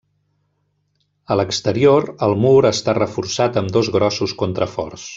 A 1.35 1.37
l'exterior, 1.37 2.09
el 2.29 2.35
mur 2.47 2.57
està 2.71 2.97
reforçat 3.01 3.63
amb 3.63 3.79
dos 3.79 3.93
grossos 3.99 4.39
contraforts. 4.45 5.07